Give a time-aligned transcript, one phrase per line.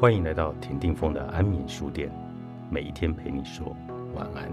[0.00, 2.10] 欢迎来到田定峰的安眠书店，
[2.70, 3.76] 每一天陪你说
[4.14, 4.50] 晚安。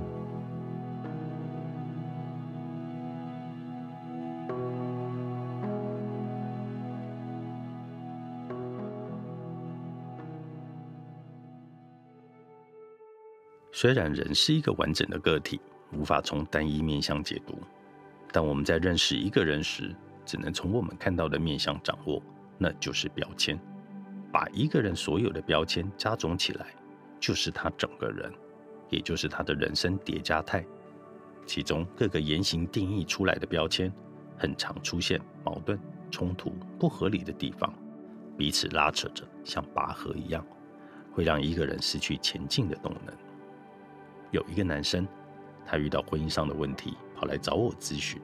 [13.72, 15.62] 虽然人是一个完整的个体，
[15.94, 17.58] 无法从单一面向解读，
[18.34, 19.96] 但我们在认识一个人时，
[20.26, 22.22] 只能从我们看到的面向掌握，
[22.58, 23.58] 那就是标签。
[24.32, 26.68] 把一个人所有的标签加总起来，
[27.20, 28.32] 就是他整个人，
[28.90, 30.66] 也就是他的人生叠加态。
[31.46, 33.92] 其中各个言行定义出来的标签，
[34.38, 35.80] 很常出现矛盾、
[36.12, 37.74] 冲突、不合理的地方，
[38.38, 40.46] 彼此拉扯着，像拔河一样，
[41.14, 43.16] 会让一个人失去前进的动能。
[44.32, 45.08] 有一个男生，
[45.66, 48.22] 他遇到婚姻上的问题，跑来找我咨询。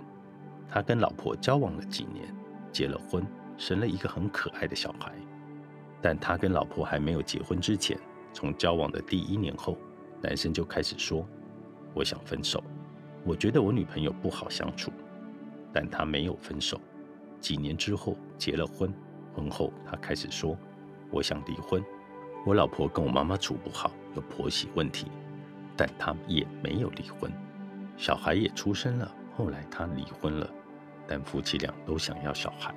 [0.69, 2.27] 他跟老婆交往了几年，
[2.73, 3.25] 结了婚，
[3.57, 5.13] 生了一个很可爱的小孩。
[6.03, 7.97] 但他跟老婆还没有结婚之前，
[8.33, 9.77] 从交往的第一年后，
[10.21, 11.25] 男生就开始说
[11.95, 12.61] ：“我想分手，
[13.23, 14.91] 我觉得我女朋友不好相处。”
[15.71, 16.77] 但他没有分手。
[17.39, 18.93] 几年之后结了婚，
[19.33, 20.57] 婚后他开始说
[21.09, 21.81] ：“我想离婚，
[22.45, 25.07] 我老婆跟我妈妈处不好，有婆媳问题。”
[25.77, 27.31] 但他也没有离婚，
[27.95, 29.09] 小孩也出生了。
[29.35, 30.49] 后来他离婚了，
[31.07, 32.75] 但夫妻俩都想要小孩，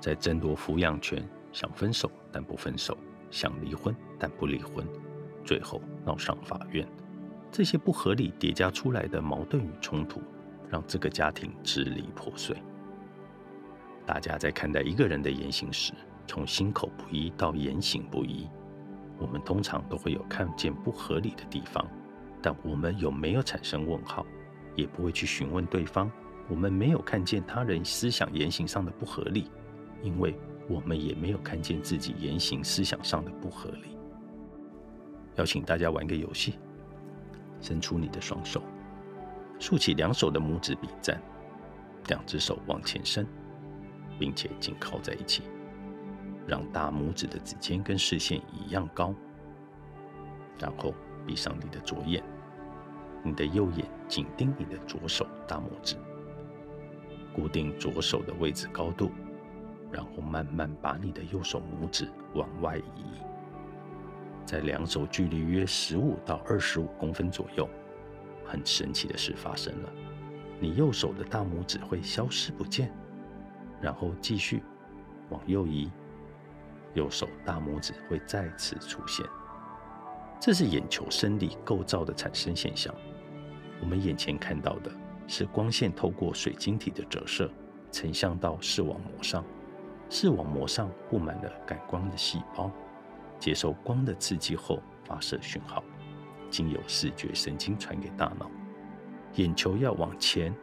[0.00, 1.20] 在争夺抚养权。
[1.54, 2.98] 想分手但不分手，
[3.30, 4.84] 想离婚但不离婚，
[5.44, 6.86] 最后闹上法院。
[7.52, 10.20] 这些不合理叠加出来的矛盾与冲突，
[10.68, 12.56] 让这个家庭支离破碎。
[14.04, 15.92] 大家在看待一个人的言行时，
[16.26, 18.48] 从心口不一到言行不一，
[19.16, 21.88] 我们通常都会有看见不合理的地方，
[22.42, 24.26] 但我们有没有产生问号，
[24.74, 26.10] 也不会去询问对方。
[26.48, 29.48] 我们没有看见他人思想言行上的不合理，
[30.02, 30.36] 因为。
[30.68, 33.96] 我们也没有看见自己言行思想上的不合理。
[35.36, 36.54] 邀请大家玩个游戏：
[37.60, 38.62] 伸出你的双手，
[39.58, 41.20] 竖起两手的拇指比赞，
[42.08, 43.26] 两只手往前伸，
[44.18, 45.42] 并且紧靠在一起，
[46.46, 49.14] 让大拇指的指尖跟视线一样高。
[50.58, 50.94] 然后
[51.26, 52.22] 闭上你的左眼，
[53.24, 55.96] 你的右眼紧盯你的左手大拇指，
[57.34, 59.10] 固定左手的位置高度。
[59.94, 63.04] 然后慢慢把你的右手拇指往外移，
[64.44, 67.68] 在两手距离约十五到二十五公分左右，
[68.44, 69.88] 很神奇的事发生了，
[70.58, 72.92] 你右手的大拇指会消失不见，
[73.80, 74.64] 然后继续
[75.30, 75.88] 往右移，
[76.94, 79.24] 右手大拇指会再次出现。
[80.40, 82.92] 这是眼球生理构造的产生现象。
[83.80, 84.90] 我们眼前看到的
[85.28, 87.48] 是光线透过水晶体的折射，
[87.92, 89.44] 成像到视网膜上。
[90.16, 92.70] 视网膜上布满了感光的细胞，
[93.40, 95.82] 接受光的刺激后发射讯号，
[96.48, 98.48] 经由视觉神经传给大脑。
[99.34, 100.54] 眼球要往前，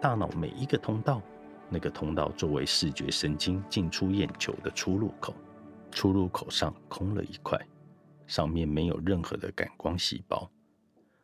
[0.00, 1.20] 大脑每一个通道，
[1.68, 5.34] 那个通道作为视觉神经进出眼球的出入口，
[5.90, 7.60] 出入口上空了一块，
[8.28, 10.48] 上面没有任何的感光细胞，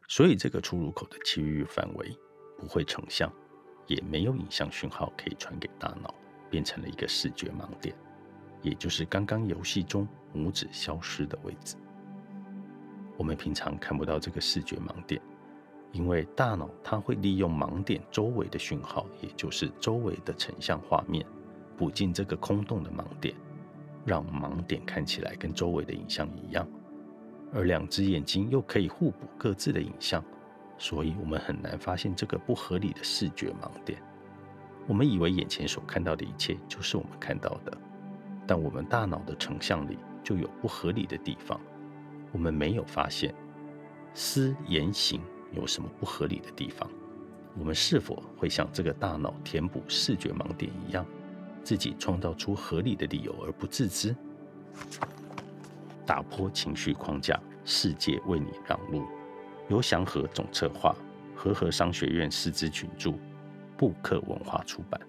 [0.08, 2.18] 所以这个出入口的区域范围
[2.58, 3.32] 不会成像，
[3.86, 6.12] 也没有影像讯号可以传给大脑。
[6.50, 7.94] 变成了一个视觉盲点，
[8.60, 11.76] 也就是刚刚游戏中拇指消失的位置。
[13.16, 15.20] 我们平常看不到这个视觉盲点，
[15.92, 21.24] 因为大脑它会利用盲点周围的讯号，也就是周围的成像画面，
[21.76, 23.34] 补进这个空洞的盲点，
[24.04, 26.66] 让盲点看起来跟周围的影像一样。
[27.52, 30.24] 而两只眼睛又可以互补各自的影像，
[30.78, 34.00] 所以我们很难发现这个不合理的视觉盲点。
[34.86, 37.76] 我们以为眼前所看到的一切就是我们看到的，
[38.46, 41.60] 但我们大脑的成像里就有不合理的地方。
[42.32, 43.34] 我们没有发现
[44.14, 45.20] 思言行
[45.52, 46.88] 有什么不合理的地方。
[47.58, 51.04] 我们是否会像这个大脑填补视觉盲点一样，
[51.64, 54.14] 自己创造出合理的理由而不自知？
[56.06, 59.04] 打破情绪框架，世界为你让路。
[59.68, 60.94] 由祥和总策划，
[61.34, 63.14] 和和商学院师资群著。
[63.80, 65.00] 布克文化出版。